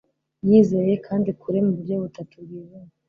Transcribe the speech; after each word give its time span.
yizeye, 0.47 0.93
kandi, 1.07 1.29
kure, 1.41 1.59
muburyo 1.65 1.95
butatu 2.03 2.33
bwijimye 2.43 2.91